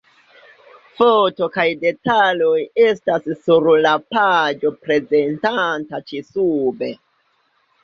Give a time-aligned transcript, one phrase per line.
[1.01, 2.55] Foto kaj detaloj
[2.87, 6.93] estas sur la paĝo prezentata ĉi-sube.